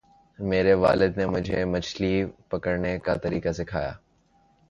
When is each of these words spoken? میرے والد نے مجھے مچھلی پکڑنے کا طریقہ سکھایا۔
میرے 0.39 0.73
والد 0.73 1.17
نے 1.17 1.25
مجھے 1.25 1.65
مچھلی 1.65 2.25
پکڑنے 2.49 2.97
کا 2.99 3.15
طریقہ 3.15 3.51
سکھایا۔ 3.51 3.91